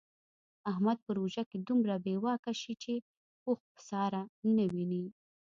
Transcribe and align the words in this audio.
احمد 0.71 0.97
په 1.05 1.11
روژه 1.19 1.43
کې 1.49 1.57
دومره 1.67 1.95
بې 2.03 2.15
واکه 2.23 2.53
شي 2.61 2.73
چې 2.83 2.93
اوښ 3.47 3.59
په 3.73 3.79
ساره 3.89 4.23
نه 4.55 4.65
ویني. 4.73 5.05